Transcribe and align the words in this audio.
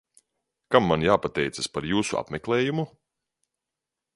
Kam 0.75 0.87
man 0.91 1.03
jāpateicas 1.07 1.69
par 1.75 1.87
jūsu 1.91 2.19
apmeklējumu? 2.23 2.87